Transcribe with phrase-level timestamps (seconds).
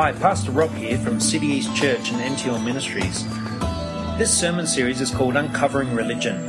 [0.00, 3.22] Hi, Pastor Rob here from City East Church and NTL Ministries.
[4.16, 6.42] This sermon series is called Uncovering Religion.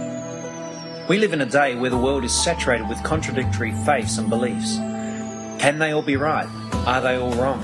[1.09, 4.77] We live in a day where the world is saturated with contradictory faiths and beliefs.
[5.61, 6.47] Can they all be right?
[6.87, 7.59] Are they all wrong?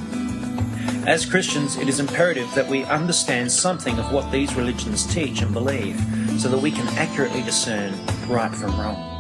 [1.08, 5.54] As Christians, it is imperative that we understand something of what these religions teach and
[5.54, 5.98] believe
[6.38, 7.94] so that we can accurately discern
[8.28, 9.18] right from wrong.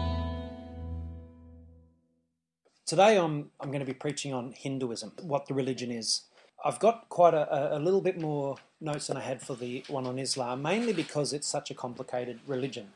[2.85, 6.26] Today I'm, I'm going to be preaching on Hinduism, what the religion is.
[6.63, 10.05] I've got quite a, a little bit more notes than I had for the one
[10.05, 12.89] on Islam, mainly because it's such a complicated religion.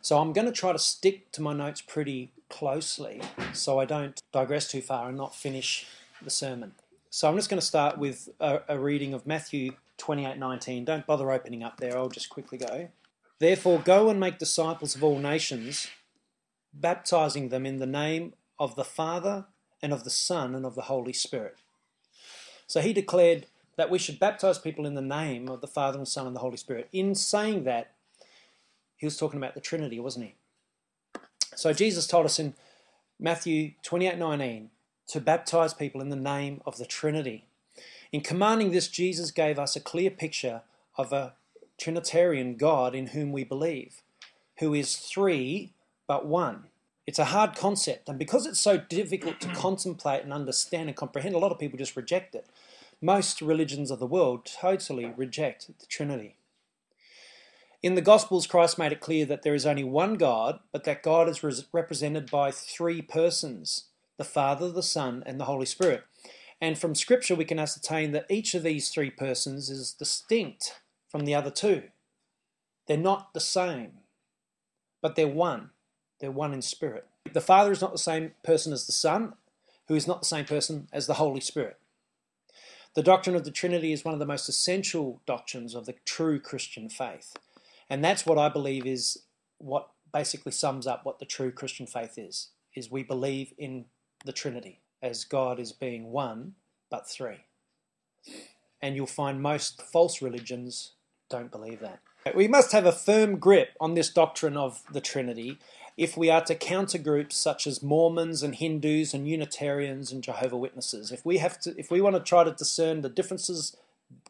[0.00, 3.20] So I'm going to try to stick to my notes pretty closely
[3.52, 5.86] so I don't digress too far and not finish
[6.22, 6.72] the sermon.
[7.10, 10.84] So I'm just going to start with a, a reading of Matthew 28:19.
[10.84, 11.96] Don't bother opening up there.
[11.96, 12.88] I'll just quickly go.
[13.38, 15.88] Therefore go and make disciples of all nations,
[16.72, 19.46] baptizing them in the name of the Father
[19.82, 21.56] and of the Son and of the Holy Spirit.
[22.66, 26.08] So he declared that we should baptize people in the name of the Father and
[26.08, 26.88] Son and the Holy Spirit.
[26.92, 27.92] In saying that,
[28.96, 30.34] he was talking about the Trinity, wasn't he?
[31.54, 32.54] So Jesus told us in
[33.18, 34.70] Matthew 28:19
[35.08, 37.44] to baptize people in the name of the Trinity.
[38.12, 40.62] In commanding this, Jesus gave us a clear picture
[40.96, 41.34] of a
[41.78, 44.02] Trinitarian God in whom we believe,
[44.58, 45.72] who is three
[46.06, 46.64] but one.
[47.06, 51.34] It's a hard concept, and because it's so difficult to contemplate and understand and comprehend,
[51.34, 52.46] a lot of people just reject it.
[53.00, 56.36] Most religions of the world totally reject the Trinity.
[57.82, 61.04] In the Gospels, Christ made it clear that there is only one God, but that
[61.04, 63.84] God is represented by three persons
[64.16, 66.02] the Father, the Son, and the Holy Spirit.
[66.60, 71.26] And from Scripture, we can ascertain that each of these three persons is distinct from
[71.26, 71.84] the other two.
[72.88, 73.98] They're not the same,
[75.02, 75.70] but they're one.
[76.18, 77.06] They're one in spirit.
[77.32, 79.34] The Father is not the same person as the Son,
[79.88, 81.78] who is not the same person as the Holy Spirit.
[82.94, 86.40] The doctrine of the Trinity is one of the most essential doctrines of the true
[86.40, 87.36] Christian faith.
[87.90, 89.18] And that's what I believe is
[89.58, 92.48] what basically sums up what the true Christian faith is.
[92.74, 93.86] Is we believe in
[94.24, 96.54] the Trinity as God is being one
[96.90, 97.44] but three.
[98.80, 100.92] And you'll find most false religions
[101.28, 102.00] don't believe that.
[102.34, 105.58] We must have a firm grip on this doctrine of the Trinity
[105.96, 110.56] if we are to counter groups such as Mormons and Hindus and Unitarians and Jehovah
[110.56, 111.10] Witnesses.
[111.10, 113.76] If we have to if we want to try to discern the differences,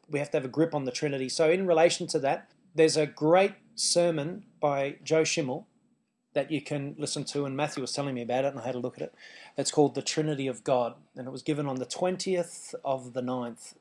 [0.09, 1.29] we have to have a grip on the Trinity.
[1.29, 5.67] So in relation to that, there's a great sermon by Joe Schimmel
[6.35, 8.75] that you can listen to, and Matthew was telling me about it, and I had
[8.75, 9.15] a look at it.
[9.57, 13.23] It's called The Trinity of God, and it was given on the 20th of the
[13.23, 13.73] 9th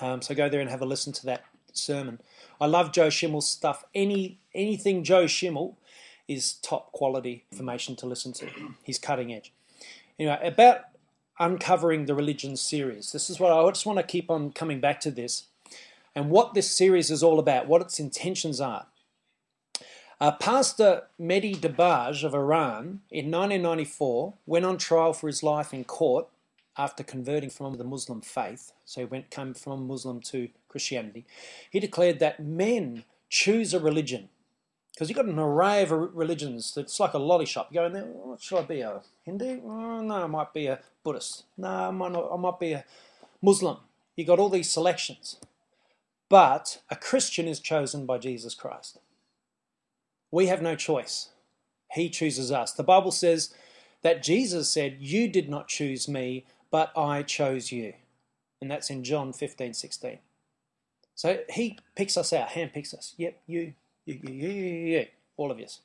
[0.00, 2.20] Um, so go there and have a listen to that sermon.
[2.60, 3.84] I love Joe Schimmel's stuff.
[3.94, 5.78] Any anything Joe Schimmel
[6.28, 8.48] is top quality information to listen to.
[8.82, 9.52] He's cutting edge.
[10.18, 10.80] Anyway, about
[11.38, 13.12] uncovering the religion series.
[13.12, 15.46] This is what I just want to keep on coming back to this,
[16.14, 18.86] and what this series is all about, what its intentions are.
[20.20, 25.84] Uh, Pastor Mehdi Dibaj of Iran in 1994 went on trial for his life in
[25.84, 26.28] court
[26.76, 31.24] after converting from the Muslim faith, so he went came from Muslim to Christianity,
[31.70, 34.28] he declared that men choose a religion
[34.94, 36.76] because you've got an array of religions.
[36.76, 37.68] It's like a lolly shop.
[37.70, 38.80] You go in there, oh, what should I be?
[38.80, 39.60] A Hindu?
[39.64, 41.44] Oh, no, I might be a Buddhist.
[41.56, 42.84] No, I might, not, I might be a
[43.42, 43.78] Muslim.
[44.14, 45.38] You've got all these selections.
[46.28, 48.98] But a Christian is chosen by Jesus Christ.
[50.30, 51.30] We have no choice.
[51.92, 52.72] He chooses us.
[52.72, 53.52] The Bible says
[54.02, 57.92] that Jesus said, You did not choose me, but I chose you.
[58.60, 60.18] And that's in John 15, 16.
[61.14, 63.14] So he picks us out, hand picks us.
[63.16, 63.74] Yep, you,
[64.04, 65.82] you, you, you, you, you, all of us.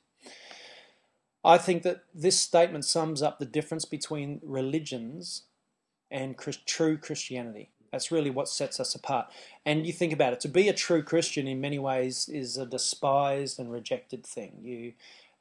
[1.45, 5.43] I think that this statement sums up the difference between religions
[6.09, 6.35] and
[6.65, 7.69] true Christianity.
[7.91, 9.27] That's really what sets us apart.
[9.67, 12.65] And you think about it, to be a true Christian in many ways is a
[12.65, 14.53] despised and rejected thing.
[14.63, 14.93] You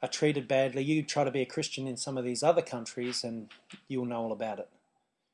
[0.03, 0.83] are treated badly.
[0.83, 3.49] You try to be a Christian in some of these other countries and
[3.89, 4.69] you'll know all about it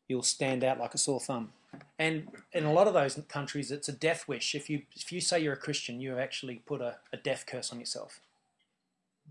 [0.08, 1.52] you'll stand out like a sore thumb.
[1.98, 4.54] And in a lot of those countries, it's a death wish.
[4.54, 7.72] If you if you say you're a Christian, you actually put a, a death curse
[7.72, 8.20] on yourself.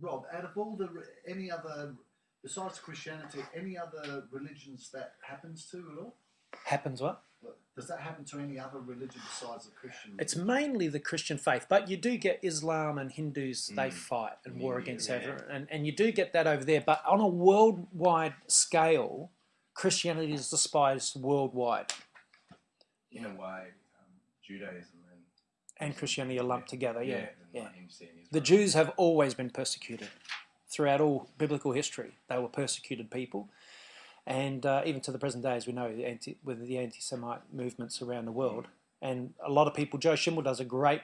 [0.01, 0.89] Rob, out of all the
[1.27, 1.93] any other
[2.41, 6.15] besides Christianity, any other religions that happens to at all?
[6.65, 7.23] Happens what?
[7.75, 10.11] Does that happen to any other religion besides the Christian?
[10.11, 10.19] Religion?
[10.19, 13.69] It's mainly the Christian faith, but you do get Islam and Hindus.
[13.69, 13.75] Mm.
[13.75, 15.15] They fight and war against yeah.
[15.15, 16.83] everyone, and and you do get that over there.
[16.85, 19.31] But on a worldwide scale,
[19.73, 21.91] Christianity is despised worldwide.
[23.11, 23.35] In a way,
[23.99, 24.11] um,
[24.45, 25.21] Judaism and,
[25.79, 27.03] and Christianity are lumped together.
[27.03, 27.67] Yeah, yeah.
[27.99, 28.07] yeah.
[28.31, 30.09] The Jews have always been persecuted
[30.69, 32.13] throughout all biblical history.
[32.27, 33.49] They were persecuted people.
[34.25, 36.99] And uh, even to the present day, as we know, the anti, with the anti
[36.99, 38.67] Semite movements around the world.
[39.01, 41.01] And a lot of people, Joe Schimmel does a great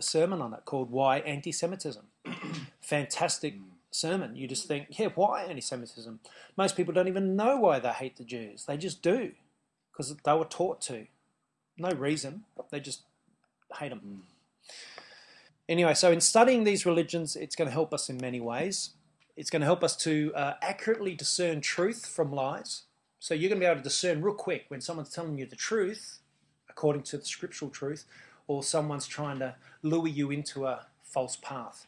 [0.00, 2.04] sermon on it called Why Anti Semitism.
[2.80, 3.54] Fantastic
[3.94, 4.34] sermon.
[4.34, 6.20] You just think, yeah, why anti Semitism?
[6.56, 8.64] Most people don't even know why they hate the Jews.
[8.64, 9.32] They just do
[9.92, 11.06] because they were taught to.
[11.78, 12.44] No reason.
[12.70, 13.02] They just
[13.78, 14.24] hate them.
[15.68, 18.90] Anyway, so in studying these religions, it's going to help us in many ways.
[19.36, 22.82] It's going to help us to uh, accurately discern truth from lies.
[23.18, 25.56] So you're going to be able to discern real quick when someone's telling you the
[25.56, 26.18] truth,
[26.68, 28.04] according to the scriptural truth,
[28.46, 31.86] or someone's trying to lure you into a false path.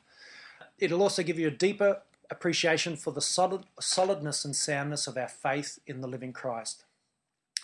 [0.78, 5.28] It'll also give you a deeper appreciation for the solid, solidness and soundness of our
[5.28, 6.84] faith in the living Christ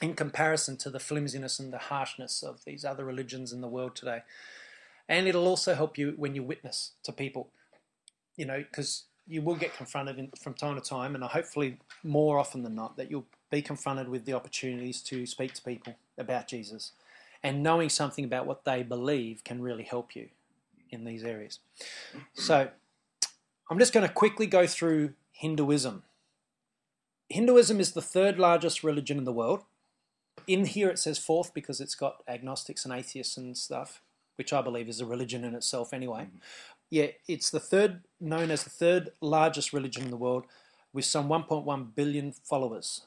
[0.02, 3.94] in comparison to the flimsiness and the harshness of these other religions in the world
[3.94, 4.22] today.
[5.08, 7.50] And it'll also help you when you witness to people,
[8.36, 12.38] you know, because you will get confronted in, from time to time, and hopefully more
[12.38, 16.48] often than not, that you'll be confronted with the opportunities to speak to people about
[16.48, 16.92] Jesus.
[17.44, 20.28] And knowing something about what they believe can really help you
[20.90, 21.60] in these areas.
[22.34, 22.68] So,
[23.70, 26.02] I'm just going to quickly go through Hinduism.
[27.28, 29.64] Hinduism is the third largest religion in the world.
[30.46, 34.02] In here it says fourth because it's got agnostics and atheists and stuff,
[34.36, 36.24] which I believe is a religion in itself anyway.
[36.24, 36.36] Mm-hmm.
[36.90, 40.44] Yeah, it's the third, known as the third largest religion in the world,
[40.92, 43.06] with some 1.1 billion followers.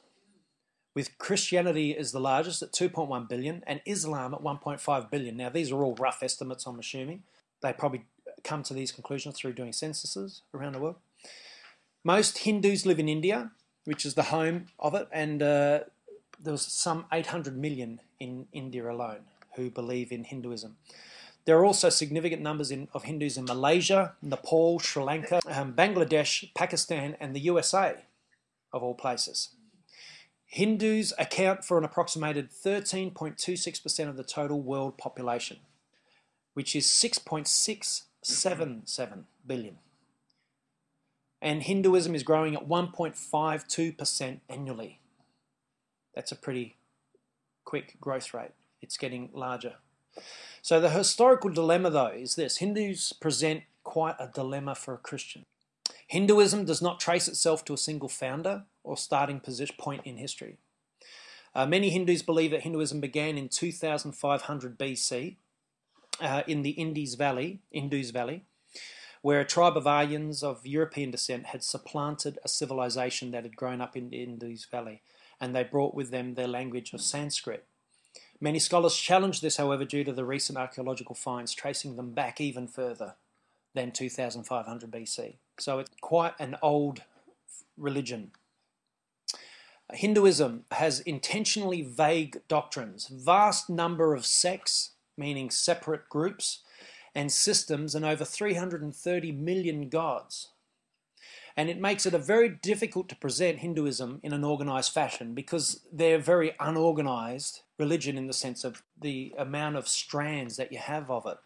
[0.95, 5.37] With Christianity as the largest at 2.1 billion and Islam at 1.5 billion.
[5.37, 7.23] Now, these are all rough estimates, I'm assuming.
[7.61, 8.05] They probably
[8.45, 10.95] come to these conclusions through doing censuses around the world.
[12.03, 13.51] Most Hindus live in India,
[13.83, 15.79] which is the home of it, and uh,
[16.39, 19.21] there was some 800 million in India alone
[19.55, 20.77] who believe in Hinduism.
[21.45, 26.53] There are also significant numbers in, of Hindus in Malaysia, Nepal, Sri Lanka, um, Bangladesh,
[26.53, 28.05] Pakistan, and the USA,
[28.73, 29.49] of all places.
[30.45, 35.57] Hindus account for an approximated 13.26% of the total world population,
[36.53, 36.85] which is
[38.25, 39.77] 6.677 billion.
[41.41, 44.99] And Hinduism is growing at 1.52% annually.
[46.15, 46.75] That's a pretty
[47.65, 48.51] quick growth rate.
[48.81, 49.75] It's getting larger.
[50.61, 55.45] So the historical dilemma, though, is this Hindus present quite a dilemma for a Christian.
[56.07, 60.57] Hinduism does not trace itself to a single founder or starting position point in history.
[61.53, 65.35] Uh, many Hindus believe that Hinduism began in 2500 BC
[66.21, 68.43] uh, in the Indus Valley, Indus Valley,
[69.21, 73.81] where a tribe of Aryans of European descent had supplanted a civilization that had grown
[73.81, 75.01] up in the Indus Valley
[75.39, 77.65] and they brought with them their language of Sanskrit.
[78.39, 82.67] Many scholars challenge this, however, due to the recent archaeological finds tracing them back even
[82.67, 83.15] further
[83.73, 85.35] than 2500 BC.
[85.57, 87.01] So it's quite an old
[87.77, 88.31] religion.
[89.93, 96.59] Hinduism has intentionally vague doctrines, vast number of sects, meaning separate groups,
[97.13, 100.49] and systems, and over 330 million gods.
[101.57, 105.79] And it makes it a very difficult to present Hinduism in an organized fashion because
[105.91, 111.09] they're very unorganized religion in the sense of the amount of strands that you have
[111.09, 111.37] of it.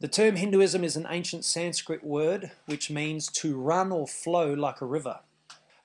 [0.00, 4.80] The term Hinduism is an ancient Sanskrit word which means to run or flow like
[4.80, 5.20] a river.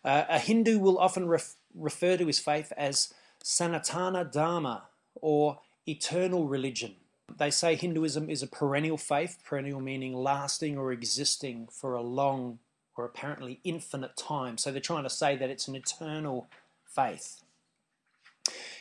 [0.03, 4.83] Uh, a Hindu will often ref- refer to his faith as Sanatana Dharma
[5.15, 6.95] or eternal religion.
[7.37, 12.59] They say Hinduism is a perennial faith, perennial meaning lasting or existing for a long
[12.95, 14.57] or apparently infinite time.
[14.57, 16.47] So they're trying to say that it's an eternal
[16.85, 17.41] faith.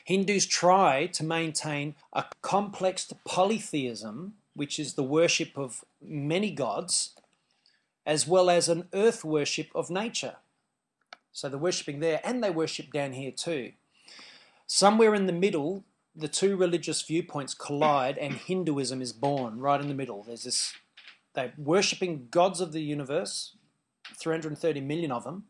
[0.04, 7.14] Hindus try to maintain a complex polytheism, which is the worship of many gods,
[8.06, 10.36] as well as an earth worship of nature.
[11.32, 13.72] So they're worshipping there and they worship down here too.
[14.66, 15.84] Somewhere in the middle,
[16.16, 20.22] the two religious viewpoints collide and Hinduism is born right in the middle.
[20.22, 20.72] There's this,
[21.34, 23.56] they're worshipping gods of the universe,
[24.16, 25.44] 330 million of them,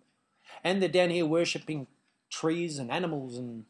[0.62, 1.86] and they're down here worshipping
[2.30, 3.36] trees and animals.
[3.36, 3.64] And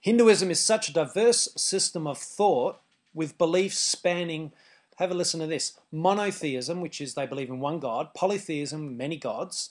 [0.00, 2.80] Hinduism is such a diverse system of thought
[3.12, 4.52] with beliefs spanning.
[4.96, 9.16] Have a listen to this monotheism, which is they believe in one God, polytheism, many
[9.16, 9.70] gods,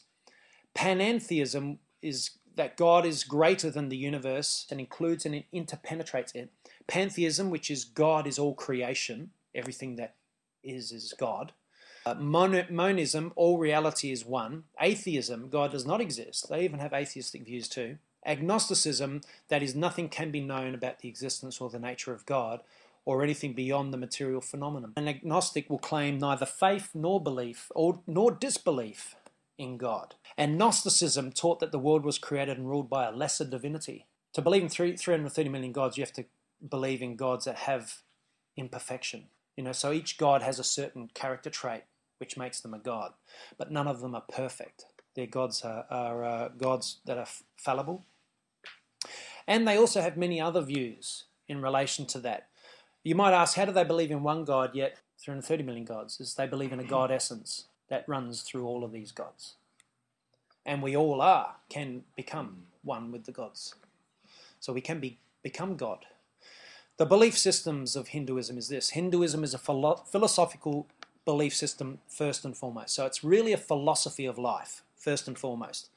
[0.76, 6.52] panentheism is that God is greater than the universe and includes and interpenetrates it.
[6.88, 10.16] Pantheism, which is God is all creation, everything that
[10.64, 11.54] is is God.
[12.06, 14.64] Uh, mon- monism, all reality is one.
[14.80, 16.50] Atheism, God does not exist.
[16.50, 17.98] They even have atheistic views too.
[18.26, 22.62] Agnosticism, that is, nothing can be known about the existence or the nature of God
[23.06, 24.94] or anything beyond the material phenomenon.
[24.96, 29.16] An agnostic will claim neither faith nor belief or, nor disbelief
[29.58, 30.16] in God.
[30.38, 34.06] And Gnosticism taught that the world was created and ruled by a lesser divinity.
[34.34, 36.26] To believe in three, 330 million gods, you have to
[36.68, 38.00] believe in gods that have
[38.58, 39.26] imperfection.
[39.56, 41.84] You know, so each god has a certain character trait
[42.18, 43.14] which makes them a god,
[43.58, 44.86] but none of them are perfect.
[45.16, 48.06] Their gods are, are uh, gods that are fallible.
[49.46, 52.48] And they also have many other views in relation to that.
[53.04, 56.22] You might ask, how do they believe in one God yet 330 million gods?
[56.22, 59.56] Is they believe in a God essence that runs through all of these gods.
[60.66, 63.76] And we all are, can become one with the gods.
[64.60, 66.06] So we can be, become God.
[66.98, 70.88] The belief systems of Hinduism is this Hinduism is a philo- philosophical
[71.26, 72.96] belief system, first and foremost.
[72.96, 75.90] So it's really a philosophy of life, first and foremost.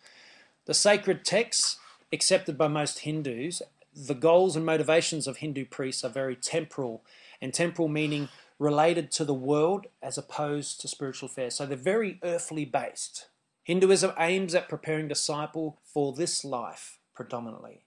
[0.65, 1.79] The sacred texts
[2.13, 3.63] accepted by most Hindus,
[3.95, 7.03] the goals and motivations of Hindu priests are very temporal,
[7.41, 11.55] and temporal meaning related to the world as opposed to spiritual affairs.
[11.55, 13.29] So they're very earthly based.
[13.65, 17.83] Hinduism aims at preparing disciple for this life predominantly.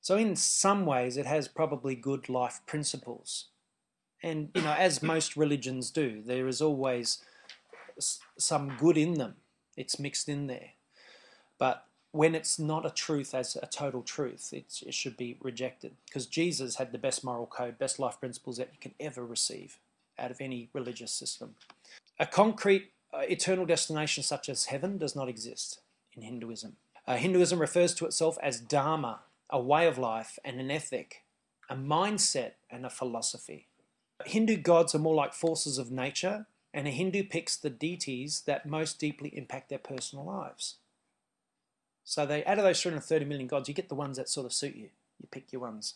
[0.00, 3.46] So in some ways it has probably good life principles.
[4.22, 7.24] And you know as most religions do, there is always
[8.38, 9.36] some good in them.
[9.76, 10.70] It's mixed in there.
[11.58, 15.96] But when it's not a truth as a total truth, it, should be rejected.
[16.06, 19.78] Because Jesus had the best moral code, best life principles that you can ever receive
[20.16, 21.56] out of any religious system.
[22.20, 25.80] A concrete uh, eternal destination such as heaven does not exist
[26.16, 26.76] in Hinduism.
[27.04, 31.24] Uh, Hinduism refers to itself as dharma, a way of life and an ethic,
[31.68, 33.66] a mindset and a philosophy.
[34.24, 38.66] Hindu gods are more like forces of nature, and a Hindu picks the deities that
[38.66, 40.76] most deeply impact their personal lives.
[42.04, 44.52] So they out of those 330 million gods, you get the ones that sort of
[44.52, 44.90] suit you.
[45.20, 45.94] You pick your ones.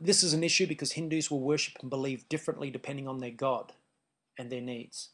[0.00, 3.72] This is an issue because Hindus will worship and believe differently depending on their god
[4.38, 5.10] and their needs.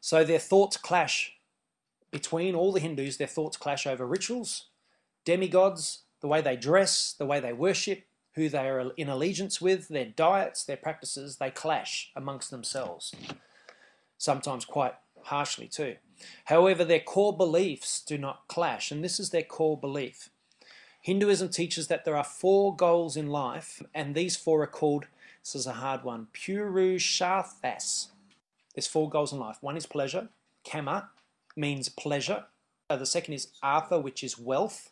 [0.00, 1.34] So their thoughts clash
[2.10, 4.66] between all the Hindus, their thoughts clash over rituals,
[5.24, 8.04] demigods, the way they dress, the way they worship,
[8.34, 13.14] who they are in allegiance with, their diets, their practices, they clash amongst themselves.
[14.18, 14.94] Sometimes quite
[15.24, 15.96] harshly too.
[16.46, 20.30] However, their core beliefs do not clash, and this is their core belief.
[21.00, 25.06] Hinduism teaches that there are four goals in life, and these four are called,
[25.42, 28.08] this is a hard one, Purusharthas.
[28.74, 29.58] There's four goals in life.
[29.60, 30.28] One is pleasure,
[30.64, 31.10] Kama
[31.56, 32.44] means pleasure.
[32.88, 34.90] Uh, the second is Artha, which is wealth.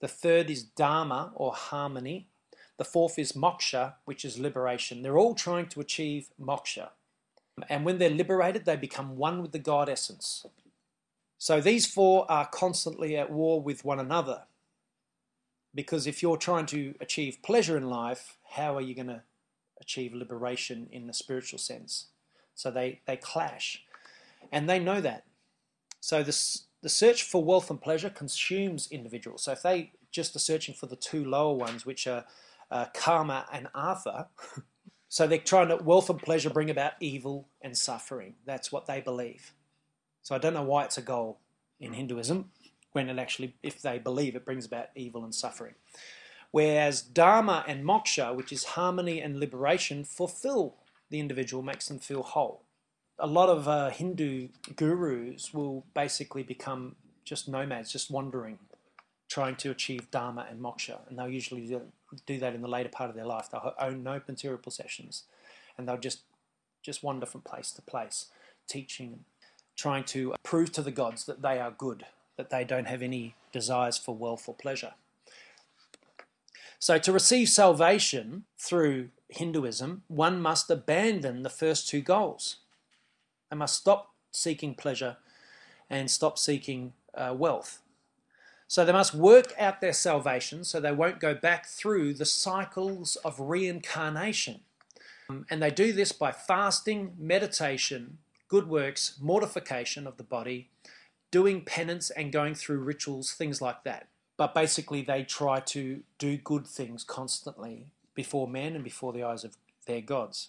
[0.00, 2.28] The third is Dharma, or harmony.
[2.76, 5.02] The fourth is Moksha, which is liberation.
[5.02, 6.90] They're all trying to achieve Moksha.
[7.68, 10.46] And when they're liberated, they become one with the God essence.
[11.38, 14.42] So these four are constantly at war with one another.
[15.74, 19.22] Because if you're trying to achieve pleasure in life, how are you going to
[19.80, 22.06] achieve liberation in the spiritual sense?
[22.54, 23.82] So they, they clash.
[24.50, 25.24] And they know that.
[26.00, 29.42] So this, the search for wealth and pleasure consumes individuals.
[29.44, 32.24] So if they just are searching for the two lower ones, which are
[32.70, 34.28] uh, Kama and Artha,
[35.12, 38.36] So they're trying to wealth and pleasure bring about evil and suffering.
[38.46, 39.52] That's what they believe.
[40.22, 41.38] So I don't know why it's a goal
[41.78, 42.50] in Hinduism
[42.92, 45.74] when it actually, if they believe it brings about evil and suffering.
[46.50, 50.76] Whereas Dharma and Moksha, which is harmony and liberation, fulfill
[51.10, 52.62] the individual, makes them feel whole.
[53.18, 58.60] A lot of uh, Hindu gurus will basically become just nomads, just wandering,
[59.28, 61.60] trying to achieve Dharma and Moksha, and they'll usually
[62.26, 63.48] do that in the later part of their life.
[63.50, 65.24] They'll own no material possessions,
[65.76, 66.22] and they'll just
[66.82, 68.26] just wander from place to place,
[68.66, 69.24] teaching,
[69.76, 73.34] trying to prove to the gods that they are good, that they don't have any
[73.52, 74.94] desires for wealth or pleasure.
[76.78, 82.56] So, to receive salvation through Hinduism, one must abandon the first two goals.
[83.50, 85.18] They must stop seeking pleasure
[85.88, 87.81] and stop seeking uh, wealth.
[88.72, 93.16] So they must work out their salvation so they won't go back through the cycles
[93.16, 94.60] of reincarnation.
[95.28, 98.16] Um, and they do this by fasting, meditation,
[98.48, 100.70] good works, mortification of the body,
[101.30, 104.08] doing penance and going through rituals, things like that.
[104.38, 109.44] But basically, they try to do good things constantly before men and before the eyes
[109.44, 110.48] of their gods.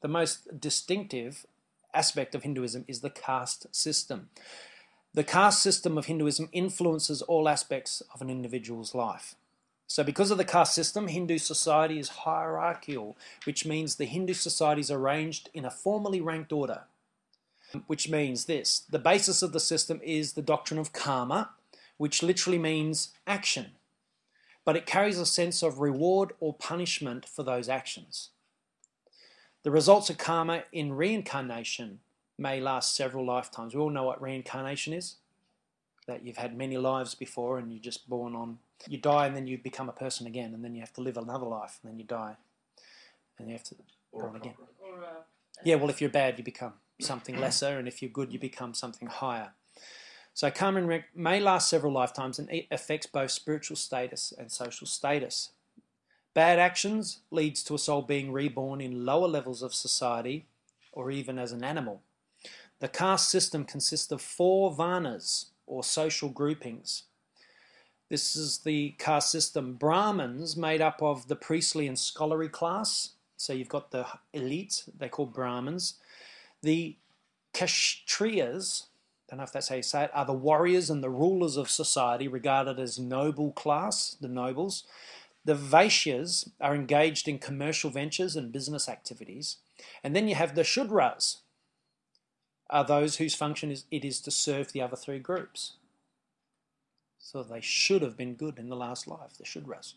[0.00, 1.44] The most distinctive
[1.92, 4.28] aspect of Hinduism is the caste system.
[5.16, 9.34] The caste system of Hinduism influences all aspects of an individual's life.
[9.86, 14.82] So, because of the caste system, Hindu society is hierarchical, which means the Hindu society
[14.82, 16.82] is arranged in a formally ranked order.
[17.86, 21.48] Which means this the basis of the system is the doctrine of karma,
[21.96, 23.70] which literally means action,
[24.66, 28.28] but it carries a sense of reward or punishment for those actions.
[29.62, 32.00] The results of karma in reincarnation
[32.38, 33.74] may last several lifetimes.
[33.74, 35.16] We all know what reincarnation is.
[36.06, 38.58] That you've had many lives before, and you're just born on.
[38.86, 41.16] You die, and then you become a person again, and then you have to live
[41.16, 42.36] another life, and then you die,
[43.38, 43.74] and you have to
[44.12, 44.54] Or born again.
[44.80, 45.22] Or uh,
[45.64, 48.72] Yeah, well, if you're bad, you become something lesser, and if you're good, you become
[48.72, 49.50] something higher.
[50.36, 54.52] So karma and rec- may last several lifetimes and it affects both spiritual status and
[54.52, 55.52] social status.
[56.34, 60.44] Bad actions leads to a soul being reborn in lower levels of society
[60.92, 62.02] or even as an animal.
[62.80, 67.04] The caste system consists of four varnas or social groupings.
[68.08, 69.74] This is the caste system.
[69.74, 73.10] Brahmins made up of the priestly and scholarly class.
[73.36, 75.94] So you've got the elite, they're called Brahmins.
[76.62, 76.96] The
[77.52, 78.86] Kshatriyas, I
[79.30, 81.70] don't know if that's how you say it, are the warriors and the rulers of
[81.70, 84.84] society regarded as noble class, the nobles.
[85.44, 89.56] The Vaishyas are engaged in commercial ventures and business activities.
[90.02, 91.38] And then you have the Shudras,
[92.68, 95.74] are those whose function is it is to serve the other three groups.
[97.18, 99.94] So they should have been good in the last life, the Shudras.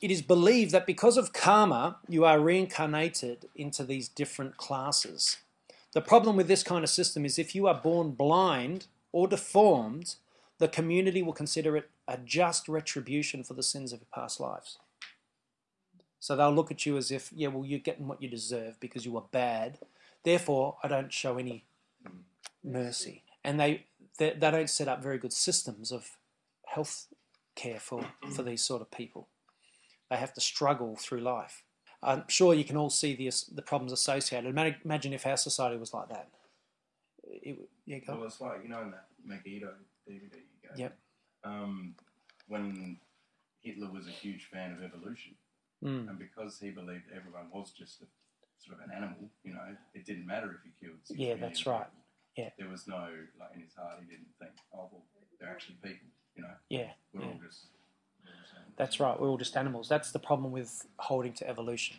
[0.00, 5.38] It is believed that because of karma, you are reincarnated into these different classes.
[5.92, 10.16] The problem with this kind of system is if you are born blind or deformed,
[10.58, 14.78] the community will consider it a just retribution for the sins of your past lives.
[16.18, 19.06] So they'll look at you as if, yeah, well, you're getting what you deserve because
[19.06, 19.78] you were bad.
[20.24, 21.64] Therefore, I don't show any
[22.62, 23.22] mercy.
[23.44, 23.86] And they,
[24.18, 26.16] they, they don't set up very good systems of
[26.66, 27.06] health
[27.54, 29.28] care for, for these sort of people.
[30.10, 31.62] They have to struggle through life.
[32.02, 34.48] I'm sure you can all see the, the problems associated.
[34.84, 36.28] Imagine if our society was like that.
[37.24, 38.16] It, yeah, go.
[38.16, 39.68] Well, it's like you know in that Megiddo
[40.08, 40.78] DVD you gave.
[40.78, 40.98] Yep.
[41.44, 41.94] Um,
[42.48, 42.96] when
[43.62, 45.34] Hitler was a huge fan of evolution,
[45.82, 46.10] Mm.
[46.10, 48.04] and because he believed everyone was just a,
[48.64, 50.98] sort of an animal, you know, it didn't matter if he killed.
[51.04, 51.84] six Yeah, that's right.
[51.86, 52.00] people.
[52.36, 52.50] Yeah.
[52.58, 53.98] There was no like in his heart.
[54.00, 55.02] He didn't think, oh well,
[55.40, 56.08] they're actually people.
[56.36, 57.26] You know, Yeah, we're yeah.
[57.28, 57.66] all just.
[58.24, 58.74] we're all just animals.
[58.76, 59.20] that's right.
[59.20, 59.88] We're all just animals.
[59.88, 61.96] That's the problem with holding to evolution.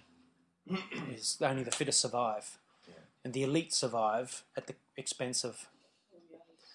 [1.11, 2.93] is only the fittest survive, Yeah.
[3.25, 5.67] and the elite survive at the expense of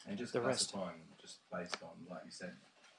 [0.07, 0.75] And just the rest.
[1.21, 2.53] just based on, like you said,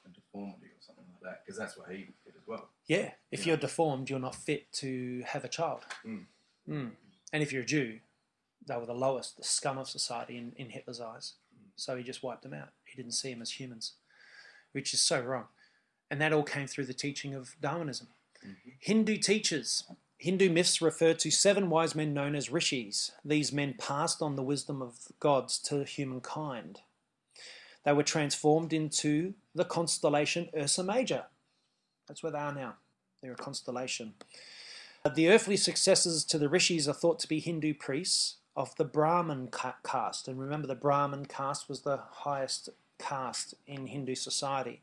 [0.04, 2.68] a deformity or something like that, because that's what he did as well.
[2.86, 3.12] yeah.
[3.30, 3.46] If Yeah.
[3.52, 5.84] you're deformed, you're not fit to have a child.
[6.04, 6.26] Mm.
[6.68, 6.90] Mm.
[7.32, 8.00] And if you're a Jew,
[8.66, 11.34] they were the lowest, the scum of society in, in Hitler's eyes.
[11.76, 12.70] So he just wiped them out.
[12.84, 13.94] He didn't see them as humans,
[14.72, 15.44] which is so wrong.
[16.10, 18.08] And that all came through the teaching of Darwinism.
[18.80, 19.84] Hindu teachers.
[20.18, 23.12] Hindu myths refer to seven wise men known as rishis.
[23.24, 26.80] These men passed on the wisdom of gods to humankind.
[27.84, 31.24] They were transformed into the constellation Ursa Major.
[32.08, 32.74] That's where they are now.
[33.22, 34.14] They're a constellation.
[35.14, 39.48] The earthly successors to the rishis are thought to be Hindu priests of the Brahmin
[39.84, 40.28] caste.
[40.28, 44.82] And remember, the Brahmin caste was the highest caste in Hindu society.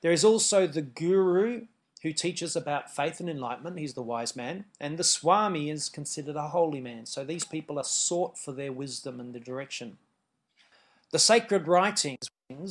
[0.00, 1.66] There is also the guru
[2.02, 3.78] who teaches about faith and enlightenment.
[3.78, 4.64] He's the wise man.
[4.80, 7.06] And the Swami is considered a holy man.
[7.06, 9.98] So these people are sought for their wisdom and the direction.
[11.12, 12.18] The sacred writings,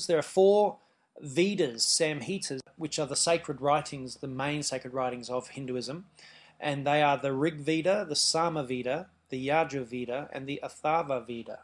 [0.07, 0.77] there are four
[1.21, 6.05] Vedas, Samhitas, which are the sacred writings, the main sacred writings of Hinduism.
[6.61, 11.25] And they are the Rig Veda, the Sama Veda, the Yajur Veda, and the Atharva
[11.25, 11.59] Veda.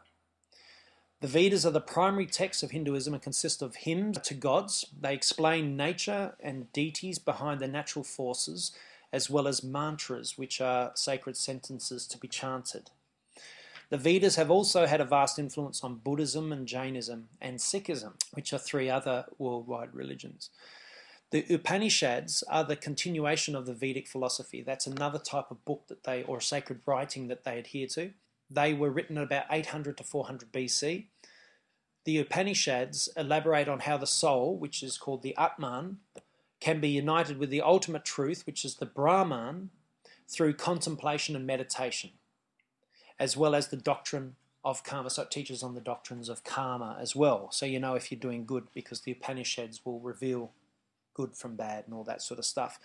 [1.20, 4.86] The Vedas are the primary texts of Hinduism and consist of hymns to gods.
[5.00, 8.72] They explain nature and deities behind the natural forces,
[9.12, 12.90] as well as mantras, which are sacred sentences to be chanted.
[13.90, 18.52] The Vedas have also had a vast influence on Buddhism and Jainism and Sikhism, which
[18.52, 20.50] are three other worldwide religions.
[21.30, 24.62] The Upanishads are the continuation of the Vedic philosophy.
[24.62, 28.12] That's another type of book that they, or sacred writing that they adhere to.
[28.50, 31.06] They were written about 800 to 400 BC.
[32.04, 35.98] The Upanishads elaborate on how the soul, which is called the Atman,
[36.60, 39.68] can be united with the ultimate truth, which is the Brahman,
[40.26, 42.10] through contemplation and meditation,
[43.18, 45.10] as well as the doctrine of karma.
[45.10, 47.50] So it teaches on the doctrines of karma as well.
[47.52, 50.52] So you know if you're doing good because the Upanishads will reveal
[51.18, 52.78] good from bad and all that sort of stuff.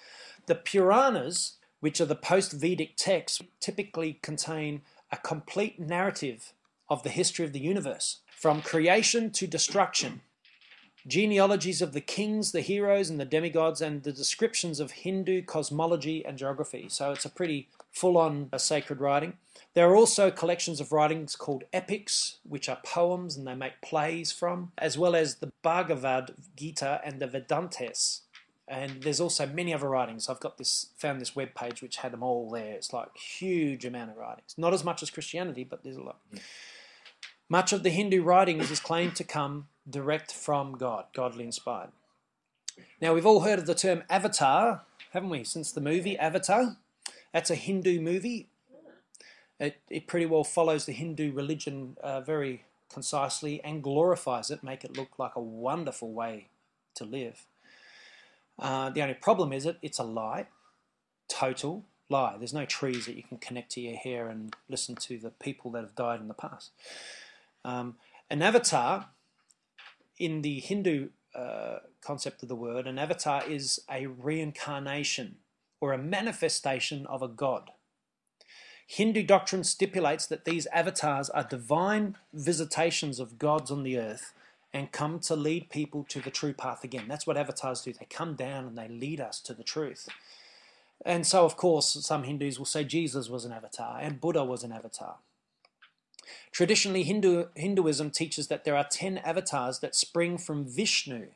[0.47, 6.53] The Puranas, which are the post Vedic texts, typically contain a complete narrative
[6.89, 10.21] of the history of the universe, from creation to destruction.
[11.05, 16.25] Genealogies of the kings, the heroes, and the demigods, and the descriptions of Hindu cosmology
[16.25, 16.87] and geography.
[16.89, 19.33] So it's a pretty full on uh, sacred writing.
[19.75, 24.31] There are also collections of writings called epics, which are poems and they make plays
[24.31, 28.22] from, as well as the Bhagavad Gita and the Vedantas.
[28.67, 30.29] And there's also many other writings.
[30.29, 32.73] I've got this found this web page which had them all there.
[32.73, 34.55] It's like huge amount of writings.
[34.57, 36.19] Not as much as Christianity, but there's a lot.
[37.49, 41.89] Much of the Hindu writings is claimed to come direct from God, godly inspired.
[43.01, 46.77] Now, we've all heard of the term avatar, haven't we, since the movie Avatar?
[47.33, 48.47] That's a Hindu movie.
[49.59, 54.83] It, it pretty well follows the Hindu religion uh, very concisely and glorifies it, make
[54.83, 56.47] it look like a wonderful way
[56.95, 57.45] to live.
[58.59, 60.47] Uh, the only problem is it it's a lie,
[61.27, 62.35] total lie.
[62.37, 65.71] There's no trees that you can connect to your hair and listen to the people
[65.71, 66.71] that have died in the past.
[67.65, 67.95] Um,
[68.29, 69.09] an avatar,
[70.19, 75.37] in the Hindu uh, concept of the word, an avatar is a reincarnation
[75.81, 77.71] or a manifestation of a god.
[78.87, 84.33] Hindu doctrine stipulates that these avatars are divine visitations of gods on the earth
[84.73, 87.05] and come to lead people to the true path again.
[87.07, 87.93] That's what avatars do.
[87.93, 90.09] They come down and they lead us to the truth.
[91.05, 94.63] And so, of course, some Hindus will say Jesus was an avatar and Buddha was
[94.63, 95.17] an avatar.
[96.51, 101.27] Traditionally, Hindu, Hinduism teaches that there are 10 avatars that spring from Vishnu.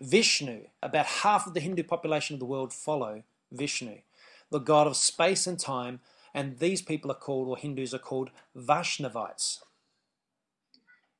[0.00, 3.98] Vishnu, about half of the Hindu population of the world follow Vishnu,
[4.50, 6.00] the god of space and time,
[6.34, 9.62] and these people are called, or Hindus are called, Vaishnavites.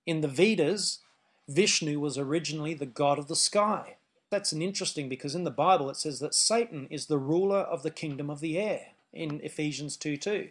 [0.07, 1.01] In the Vedas,
[1.49, 3.97] Vishnu was originally the god of the sky.
[4.31, 7.83] That's an interesting because in the Bible it says that Satan is the ruler of
[7.83, 10.49] the kingdom of the air in Ephesians 2 2.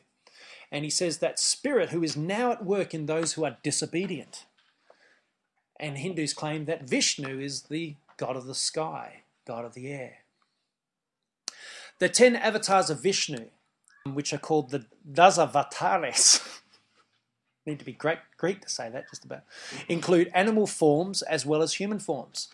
[0.71, 4.45] And he says that spirit who is now at work in those who are disobedient.
[5.79, 10.19] And Hindus claim that Vishnu is the god of the sky, god of the air.
[11.99, 13.45] The ten avatars of Vishnu,
[14.05, 16.61] which are called the Dasavatares,
[17.65, 19.41] need to be great Greek to say that just about,
[19.87, 22.49] include animal forms as well as human forms.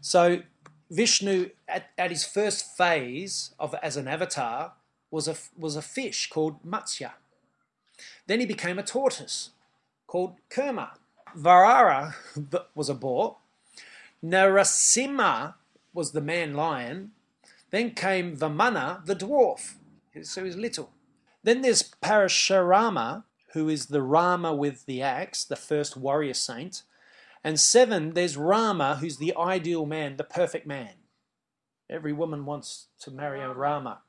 [0.00, 0.42] So
[0.90, 4.72] Vishnu, at, at his first phase of as an avatar,
[5.10, 7.12] was a, was a fish called Matsya.
[8.26, 9.50] Then he became a tortoise
[10.06, 10.90] called Kurma.
[11.34, 12.16] Varara
[12.74, 13.36] was a boar.
[14.24, 15.54] Narasimha
[15.94, 17.12] was the man lion.
[17.70, 19.74] Then came Vamana, the dwarf.
[20.22, 20.90] So he's little.
[21.42, 26.82] Then there's Parashurama, who is the Rama with the axe, the first warrior saint.
[27.44, 30.94] And seven, there's Rama, who's the ideal man, the perfect man.
[31.90, 34.00] Every woman wants to marry a Rama.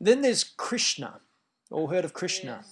[0.00, 1.20] Then there's Krishna.
[1.70, 2.64] All heard of Krishna?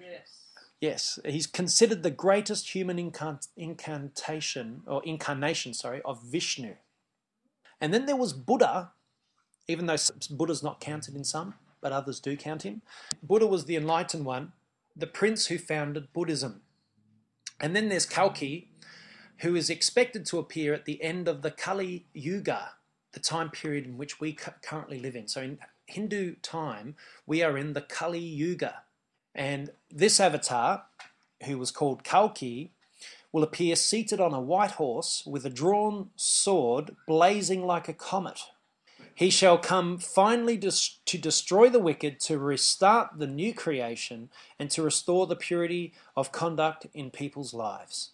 [0.00, 0.38] Yes.
[0.80, 6.74] Yes, he's considered the greatest human incant- incantation or incarnation, sorry, of Vishnu.
[7.80, 8.92] And then there was Buddha,
[9.68, 9.96] even though
[10.30, 12.82] Buddha's not counted in some, but others do count him.
[13.22, 14.52] Buddha was the enlightened one,
[14.96, 16.62] the prince who founded Buddhism.
[17.60, 18.70] And then there's Kalki,
[19.38, 22.72] who is expected to appear at the end of the Kali Yuga,
[23.12, 25.28] the time period in which we currently live in.
[25.28, 28.82] So in Hindu time, we are in the Kali Yuga.
[29.34, 30.84] And this avatar,
[31.44, 32.72] who was called Kalki,
[33.32, 38.40] will appear seated on a white horse with a drawn sword blazing like a comet.
[39.14, 44.82] He shall come finally to destroy the wicked, to restart the new creation, and to
[44.82, 48.10] restore the purity of conduct in people's lives.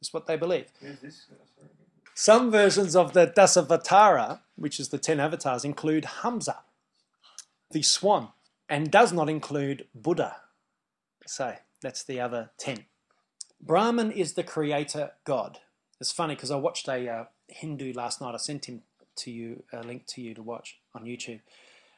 [0.00, 0.66] That's what they believe.
[0.80, 1.26] Who's this?
[1.28, 1.36] guy?
[1.56, 1.68] Sorry.
[2.14, 6.60] Some versions of the Dasavatara, which is the ten avatars, include Hamza,
[7.70, 8.28] the swan,
[8.68, 10.36] and does not include Buddha.
[11.26, 12.86] So that's the other ten.
[13.60, 15.58] Brahman is the creator god.
[16.00, 18.34] It's funny because I watched a uh, Hindu last night.
[18.34, 18.82] I sent him
[19.18, 21.40] to you a link to you to watch on YouTube.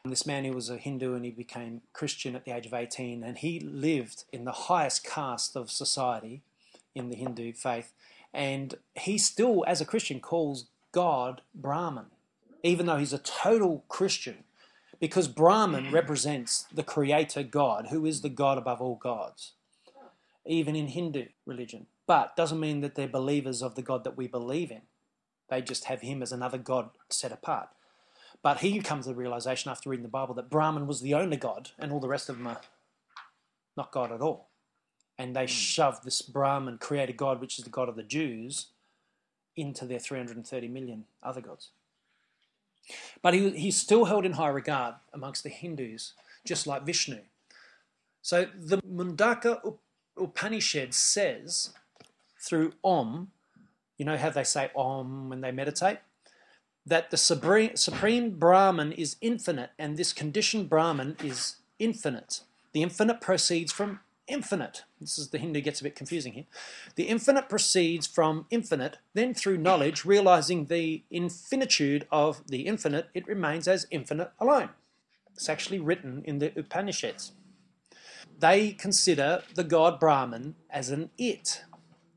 [0.05, 2.73] And this man, he was a Hindu and he became Christian at the age of
[2.73, 6.43] 18, and he lived in the highest caste of society
[6.95, 7.93] in the Hindu faith.
[8.33, 12.07] And he still, as a Christian, calls God Brahman,
[12.63, 14.45] even though he's a total Christian,
[15.01, 15.93] because Brahman mm.
[15.93, 19.53] represents the creator God, who is the God above all gods,
[20.47, 21.87] even in Hindu religion.
[22.07, 24.83] But doesn't mean that they're believers of the God that we believe in.
[25.51, 27.69] They just have him as another God set apart.
[28.43, 31.37] But he comes to the realization after reading the Bible that Brahman was the only
[31.37, 32.61] God, and all the rest of them are
[33.77, 34.51] not God at all
[35.21, 35.49] and they hmm.
[35.49, 38.69] shoved this Brahman created God, which is the God of the Jews,
[39.55, 41.69] into their 330 million other gods.
[43.21, 46.15] But he, he's still held in high regard amongst the Hindus,
[46.47, 47.19] just like Vishnu.
[48.23, 49.75] So the Mundaka
[50.17, 51.75] Upanishad says
[52.41, 53.31] through Om,
[54.01, 55.99] you know how they say Om when they meditate?
[56.87, 62.41] That the supreme, supreme Brahman is infinite, and this conditioned Brahman is infinite.
[62.73, 64.85] The infinite proceeds from infinite.
[64.99, 66.47] This is the Hindu gets a bit confusing here.
[66.95, 73.27] The infinite proceeds from infinite, then through knowledge, realizing the infinitude of the infinite, it
[73.27, 74.71] remains as infinite alone.
[75.35, 77.33] It's actually written in the Upanishads.
[78.39, 81.65] they consider the god Brahman as an it.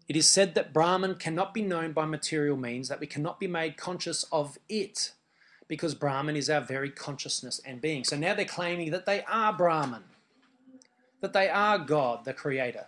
[0.07, 3.47] It is said that Brahman cannot be known by material means, that we cannot be
[3.47, 5.13] made conscious of it,
[5.67, 8.03] because Brahman is our very consciousness and being.
[8.03, 10.03] So now they're claiming that they are Brahman,
[11.21, 12.87] that they are God, the creator.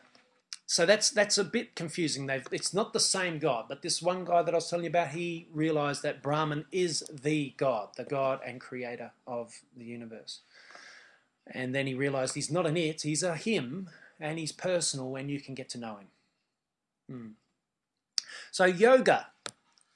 [0.67, 2.25] So that's that's a bit confusing.
[2.25, 4.89] They've, it's not the same God, but this one guy that I was telling you
[4.89, 10.41] about, he realized that Brahman is the God, the God and creator of the universe.
[11.47, 15.29] And then he realized he's not an it, he's a him, and he's personal, and
[15.29, 16.07] you can get to know him.
[17.09, 17.29] Hmm.
[18.51, 19.27] So, yoga,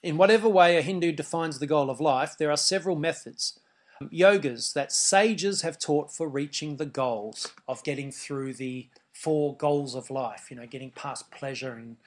[0.03, 3.59] in whatever way a Hindu defines the goal of life, there are several methods,
[4.01, 9.95] yogas that sages have taught for reaching the goals of getting through the four goals
[9.95, 11.97] of life, you know, getting past pleasure and,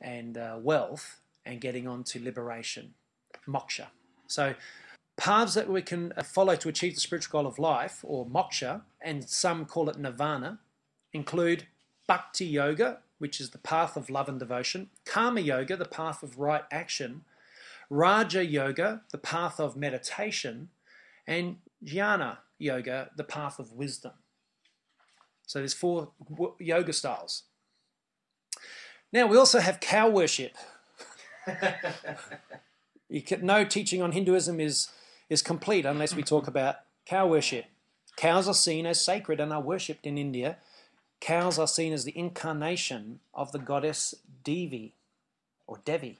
[0.00, 2.94] and uh, wealth and getting on to liberation,
[3.46, 3.86] moksha.
[4.26, 4.54] So,
[5.16, 8.82] paths that we can uh, follow to achieve the spiritual goal of life, or moksha,
[9.00, 10.58] and some call it nirvana,
[11.12, 11.66] include
[12.06, 16.38] bhakti yoga, which is the path of love and devotion, karma yoga, the path of
[16.38, 17.22] right action,
[17.88, 20.68] raja yoga, the path of meditation,
[21.26, 24.12] and jnana yoga, the path of wisdom.
[25.46, 26.12] So there's four
[26.58, 27.44] yoga styles.
[29.12, 30.56] Now we also have cow worship.
[33.26, 34.88] can, no teaching on Hinduism is
[35.28, 37.66] is complete unless we talk about cow worship.
[38.16, 40.56] Cows are seen as sacred and are worshipped in India.
[41.24, 44.92] Cows are seen as the incarnation of the goddess Devi
[45.66, 46.18] or Devi.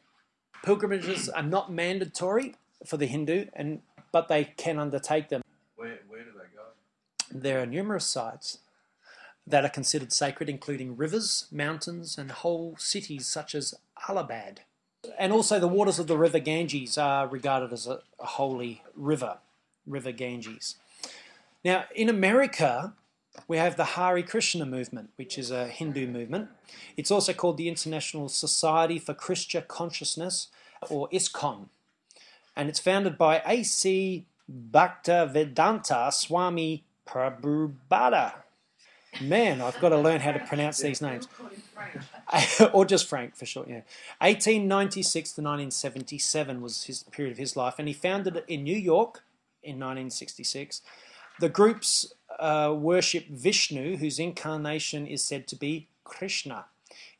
[0.64, 2.54] Pilgrimages are not mandatory
[2.86, 5.42] for the Hindu, and but they can undertake them.
[5.76, 7.38] Where, where do they go?
[7.38, 8.60] There are numerous sites
[9.46, 13.74] that are considered sacred, including rivers, mountains, and whole cities such as
[14.08, 14.62] Allahabad.
[15.18, 19.36] And also, the waters of the river Ganges are regarded as a, a holy river,
[19.86, 20.76] River Ganges.
[21.62, 22.94] Now, in America,
[23.46, 26.48] we have the Hare Krishna movement, which is a Hindu movement.
[26.96, 30.48] It's also called the International Society for Krishna Consciousness,
[30.90, 31.68] or ISKCON.
[32.56, 34.26] And it's founded by A.C.
[34.50, 38.34] Bhaktivedanta Swami Prabhupada.
[39.20, 41.28] Man, I've got to learn how to pronounce these names.
[42.72, 43.82] or just Frank for short, yeah.
[44.20, 48.76] 1896 to 1977 was his period of his life, and he founded it in New
[48.76, 49.22] York
[49.62, 50.82] in 1966.
[51.40, 56.66] The groups uh, worship Vishnu, whose incarnation is said to be Krishna.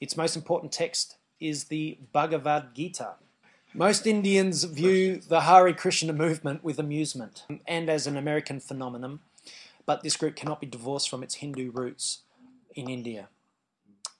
[0.00, 3.14] Its most important text is the Bhagavad Gita.
[3.72, 9.20] Most Indians view the Hare Krishna movement with amusement and as an American phenomenon
[9.87, 12.20] but this group cannot be divorced from its Hindu roots
[12.74, 13.29] in India.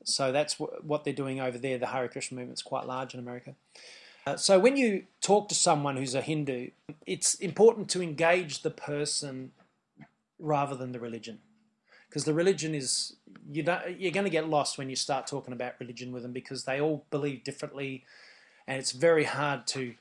[0.05, 1.79] So that's what they're doing over there.
[1.79, 3.55] The Hare Krishna movement is quite large in America.
[4.27, 6.71] Uh, so when you talk to someone who's a Hindu,
[7.07, 9.53] it's important to engage the person
[10.45, 11.39] rather than the religion,
[12.09, 13.17] because the religion is
[13.51, 16.33] you don't, you're going to get lost when you start talking about religion with them
[16.33, 18.05] because they all believe differently,
[18.67, 19.95] and it's very hard to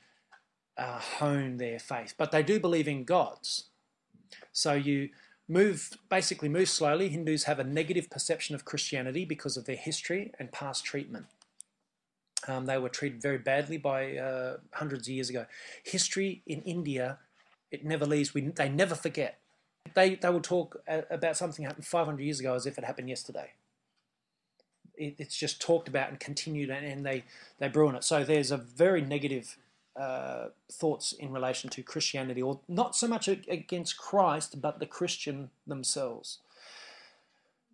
[0.76, 2.14] uh, hone their faith.
[2.16, 3.64] But they do believe in gods.
[4.52, 5.10] So you
[5.48, 7.08] move basically move slowly.
[7.08, 11.26] Hindus have a negative perception of Christianity because of their history and past treatment.
[12.46, 15.46] Um, they were treated very badly by uh, hundreds of years ago.
[15.82, 17.18] History in India,
[17.70, 18.34] it never leaves.
[18.34, 19.38] We, they never forget.
[19.92, 23.52] They they will talk about something happened 500 years ago as if it happened yesterday.
[24.96, 27.24] It, it's just talked about and continued, and, and they
[27.58, 28.04] they brew on it.
[28.04, 29.56] So there's a very negative
[29.96, 35.50] uh, thoughts in relation to Christianity, or not so much against Christ, but the Christian
[35.66, 36.38] themselves.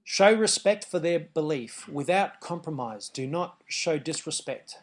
[0.04, 3.08] Show respect for their belief without compromise.
[3.08, 4.78] Do not show disrespect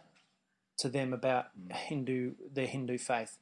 [0.78, 3.38] to them about Hindu their Hindu faith.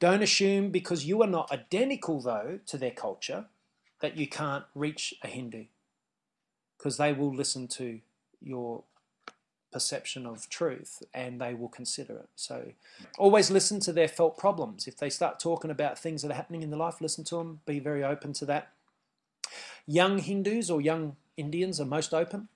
[0.00, 3.46] Don't assume because you are not identical though to their culture
[4.00, 5.64] that you can't reach a Hindu
[6.76, 8.00] because they will listen to
[8.40, 8.84] your
[9.72, 12.28] perception of truth and they will consider it.
[12.36, 12.72] So
[13.18, 14.86] always listen to their felt problems.
[14.86, 17.60] If they start talking about things that are happening in their life, listen to them,
[17.66, 18.72] be very open to that.
[19.86, 22.48] Young Hindus or young Indians are most open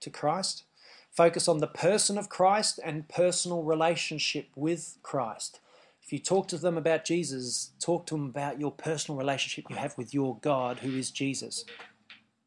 [0.00, 0.64] to Christ.
[1.10, 5.60] Focus on the person of Christ and personal relationship with Christ.
[6.06, 9.76] If you talk to them about Jesus, talk to them about your personal relationship you
[9.76, 11.64] have with your God, who is Jesus,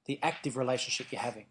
[0.06, 1.46] the active relationship you're having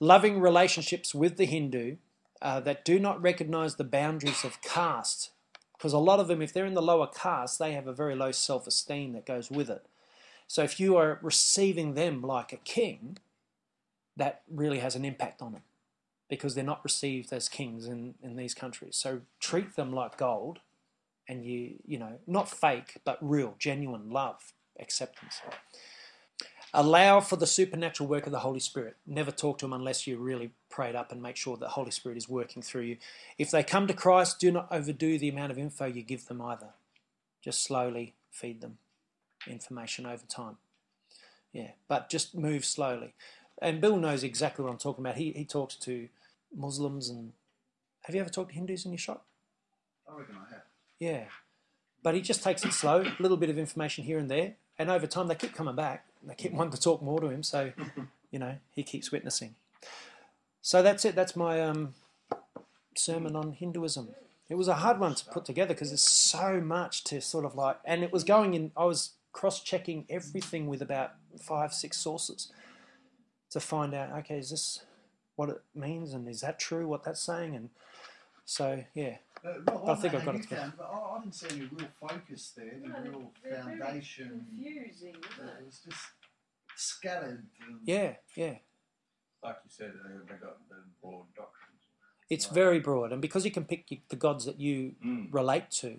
[0.00, 1.96] loving relationships with the Hindu
[2.42, 5.30] uh, that do not recognize the boundaries of caste.
[5.76, 8.16] Because a lot of them, if they're in the lower caste, they have a very
[8.16, 9.86] low self esteem that goes with it.
[10.46, 13.18] So if you are receiving them like a king,
[14.16, 15.62] that really has an impact on them
[16.28, 18.96] because they're not received as kings in, in these countries.
[18.96, 20.58] So treat them like gold
[21.30, 25.40] and you, you know, not fake, but real, genuine love, acceptance.
[26.74, 28.96] Allow for the supernatural work of the Holy Spirit.
[29.06, 32.18] Never talk to them unless you really prayed up and make sure the Holy Spirit
[32.18, 32.96] is working through you.
[33.38, 36.42] If they come to Christ, do not overdo the amount of info you give them
[36.42, 36.70] either.
[37.40, 38.78] Just slowly feed them
[39.48, 40.56] information over time.
[41.52, 43.14] Yeah, but just move slowly.
[43.62, 45.16] And Bill knows exactly what I'm talking about.
[45.16, 46.08] He, he talks to
[46.54, 47.34] Muslims and.
[48.04, 49.26] Have you ever talked to Hindus in your shop?
[50.08, 50.62] I reckon I have.
[51.00, 51.24] Yeah.
[52.02, 54.54] But he just takes it slow, a little bit of information here and there.
[54.78, 56.06] And over time, they keep coming back.
[56.22, 57.42] They keep wanting to talk more to him.
[57.42, 57.72] So,
[58.30, 59.56] you know, he keeps witnessing.
[60.62, 61.14] So that's it.
[61.14, 61.94] That's my um,
[62.96, 64.10] sermon on Hinduism.
[64.48, 67.54] It was a hard one to put together because there's so much to sort of
[67.54, 71.98] like, and it was going in, I was cross checking everything with about five, six
[71.98, 72.52] sources
[73.50, 74.84] to find out, okay, is this
[75.36, 76.12] what it means?
[76.12, 77.54] And is that true, what that's saying?
[77.54, 77.70] And
[78.44, 79.16] so, yeah.
[79.44, 80.60] Uh, Rob, I on think I've got you it together.
[80.62, 83.78] found, but I, I didn't see any real focus there, any No, real they're very
[83.78, 84.28] foundation.
[84.28, 85.66] confusing, isn't It it?
[85.66, 86.04] was just
[86.76, 87.46] scattered.
[87.66, 88.56] And, Yeah, yeah.
[89.42, 91.80] Like you said, they, they got the broad doctrines.
[92.28, 92.54] It's Right.
[92.54, 93.12] very broad.
[93.12, 95.32] And because you can pick the gods that you Mm.
[95.32, 95.98] relate to,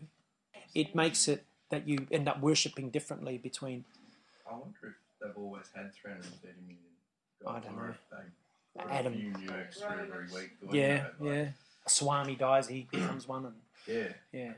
[0.75, 3.85] it makes it that you end up worshipping differently between.
[4.49, 6.77] I wonder if they've always had 330 million
[7.47, 7.89] I don't or know.
[7.91, 8.17] if they
[8.83, 8.91] Right.
[8.91, 9.13] Adam.
[9.13, 10.59] a few new extra every week.
[10.59, 11.51] the way Yeah, you like- yeah.
[11.85, 13.55] A Swami dies, he becomes one, and
[13.87, 14.13] yeah.
[14.31, 14.53] yeah,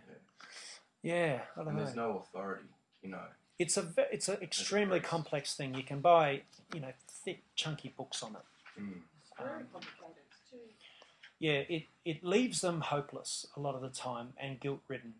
[1.01, 1.39] yeah.
[1.55, 1.83] I don't And know.
[1.83, 2.65] there's no authority,
[3.01, 3.21] you know.
[3.59, 5.09] It's a ve- it's an extremely gross.
[5.09, 5.73] complex thing.
[5.75, 6.41] You can buy
[6.73, 8.81] you know thick chunky books on it.
[8.81, 9.01] Mm.
[9.21, 10.57] It's very complicated too.
[11.39, 15.13] Yeah, it it leaves them hopeless a lot of the time and guilt ridden.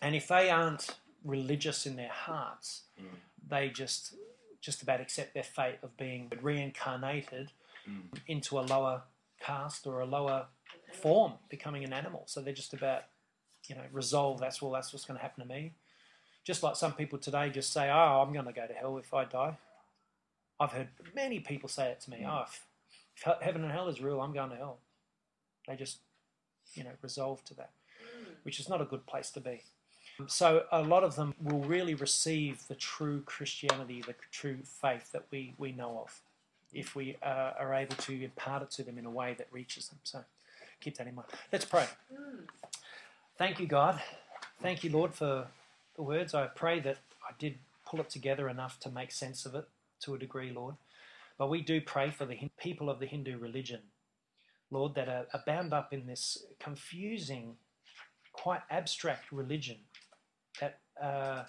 [0.00, 3.16] And if they aren't religious in their hearts, Mm.
[3.48, 4.14] they just
[4.60, 7.50] just about accept their fate of being reincarnated
[7.88, 8.20] Mm.
[8.26, 9.02] into a lower
[9.40, 10.46] caste or a lower
[10.92, 12.22] form, becoming an animal.
[12.26, 13.04] So they're just about,
[13.68, 14.40] you know, resolve.
[14.40, 15.72] That's well, that's what's going to happen to me.
[16.44, 19.12] Just like some people today just say, "Oh, I'm going to go to hell if
[19.12, 19.56] I die."
[20.60, 22.18] I've heard many people say it to me.
[22.22, 22.28] Mm.
[22.30, 22.66] Oh, if,
[23.14, 24.78] if heaven and hell is real, I'm going to hell.
[25.66, 25.98] They just,
[26.74, 27.70] you know, resolve to that,
[28.42, 29.62] which is not a good place to be.
[30.26, 35.26] So a lot of them will really receive the true Christianity, the true faith that
[35.30, 36.20] we, we know of,
[36.72, 39.88] if we uh, are able to impart it to them in a way that reaches
[39.88, 39.98] them.
[40.02, 40.24] So
[40.80, 41.28] keep that in mind.
[41.52, 41.86] Let's pray.
[43.36, 44.00] Thank you, God.
[44.60, 45.46] Thank you, Lord, for
[45.96, 46.34] the words.
[46.34, 49.66] I pray that I did pull it together enough to make sense of it
[50.00, 50.74] to a degree, Lord.
[51.38, 53.80] But we do pray for the people of the Hindu religion,
[54.70, 57.56] Lord, that are, are bound up in this confusing,
[58.32, 59.76] quite abstract religion
[60.60, 61.44] that uh,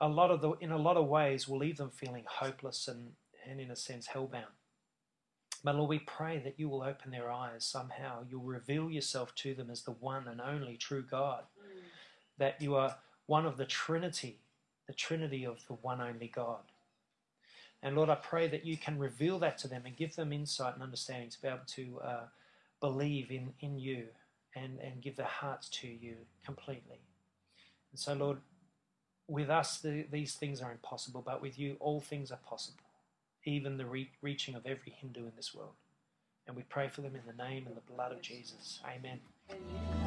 [0.00, 3.12] a lot of the, in a lot of ways, will leave them feeling hopeless and,
[3.48, 4.54] and in a sense, hellbound.
[5.66, 8.24] But Lord, we pray that you will open their eyes somehow.
[8.30, 11.42] You'll reveal yourself to them as the one and only true God.
[12.38, 12.94] That you are
[13.26, 14.38] one of the Trinity,
[14.86, 16.60] the Trinity of the one only God.
[17.82, 20.74] And Lord, I pray that you can reveal that to them and give them insight
[20.74, 22.24] and understanding to be able to uh,
[22.80, 24.04] believe in, in you
[24.54, 27.00] and, and give their hearts to you completely.
[27.90, 28.38] And so, Lord,
[29.26, 32.84] with us, the, these things are impossible, but with you, all things are possible,
[33.46, 35.74] even the re- reaching of every Hindu in this world.
[36.46, 38.80] And we pray for them in the name and the blood of Jesus.
[38.84, 39.20] Amen.
[39.48, 40.05] And